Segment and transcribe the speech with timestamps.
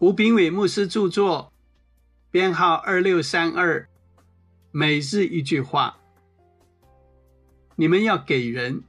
[0.00, 1.52] 吴炳伟牧师著作，
[2.30, 3.86] 编号二六三二，
[4.70, 5.98] 每日一句话：
[7.76, 8.82] 你们要给人，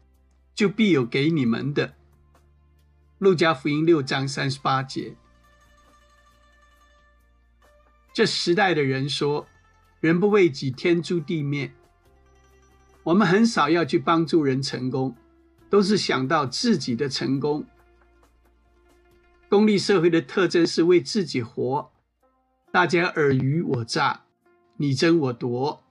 [0.55, 1.95] 就必有给你们的。
[3.17, 5.17] 路加福音六章三十八节。
[8.13, 9.45] 这时代的人说
[9.99, 11.73] ：“人不为己，天诛地灭。”
[13.03, 15.13] 我们很少要去帮助人成功，
[15.69, 17.65] 都是想到自己的成功。
[19.51, 21.91] 功利社会的特征是为自己活，
[22.71, 24.21] 大家尔虞我诈，
[24.77, 25.83] 你争我夺，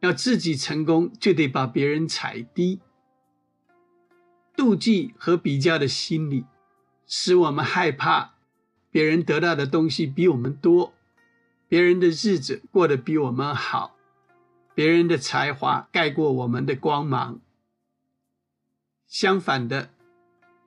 [0.00, 2.80] 要自己成功就得把别人踩低。
[4.56, 6.46] 妒忌和比较的心理，
[7.06, 8.36] 使我们害怕
[8.90, 10.94] 别人得到的东西比我们多，
[11.68, 13.98] 别人的日子过得比我们好，
[14.74, 17.38] 别人的才华盖过我们的光芒。
[19.06, 19.90] 相反的。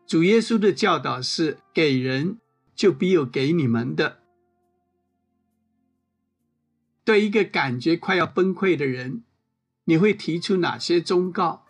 [0.08, 2.40] 主耶稣的教导是：给人
[2.74, 4.20] 就必有给你们的。
[7.04, 9.23] 对一个感觉快要崩溃的人，
[9.84, 11.66] 你会提出哪些忠告？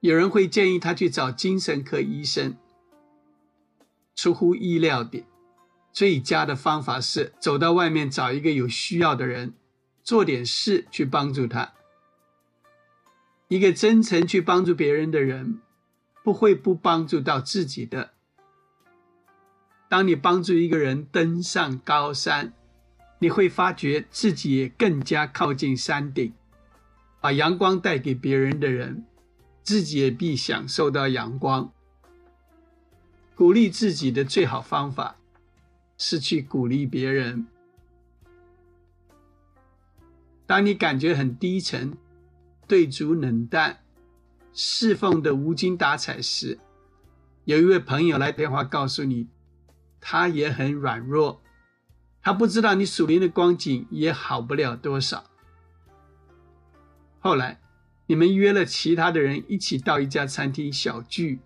[0.00, 2.56] 有人会建议他去找精神科医生。
[4.16, 5.24] 出乎意料的，
[5.92, 9.54] 最佳的方法是走到外面找一个有需要的人，
[10.02, 11.72] 做点事去帮助他。
[13.46, 15.60] 一个真诚去帮助别人的人。
[16.22, 18.10] 不会不帮助到自己的。
[19.88, 22.52] 当你帮助一个人登上高山，
[23.18, 26.32] 你会发觉自己也更加靠近山顶，
[27.20, 29.04] 把阳光带给别人的人，
[29.62, 31.72] 自己也必享受到阳光。
[33.34, 35.16] 鼓励自己的最好方法
[35.96, 37.46] 是去鼓励别人。
[40.46, 41.96] 当你感觉很低沉，
[42.66, 43.80] 对主冷淡。
[44.52, 46.58] 侍奉的无精打采时，
[47.44, 49.28] 有一位朋友来电话告诉你，
[50.00, 51.40] 他也很软弱，
[52.20, 55.24] 他不知道你属灵的光景也好不了多少。
[57.20, 57.60] 后来，
[58.06, 61.40] 你们约了其他的人一起到一家餐厅小聚。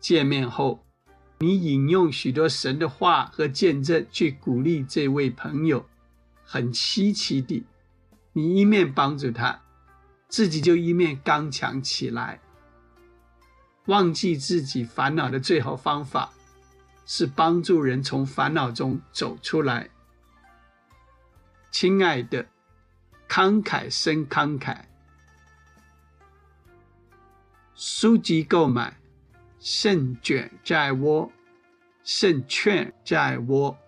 [0.00, 0.84] 见面后，
[1.40, 5.84] 你引用许多神的话和见证去鼓励这位朋友，
[6.44, 7.66] 很稀奇的，
[8.32, 9.62] 你一面帮助他。
[10.28, 12.40] 自己就一面刚强起来。
[13.86, 16.32] 忘记自己烦恼的最好方法，
[17.04, 19.90] 是帮助人从烦恼中走出来。
[21.70, 22.46] 亲爱的，
[23.28, 24.84] 慷慨生慷慨。
[27.74, 28.96] 书籍购买，
[29.60, 31.30] 胜卷在握，
[32.02, 33.78] 胜券在握。